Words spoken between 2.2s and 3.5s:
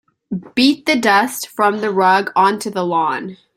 onto the lawn.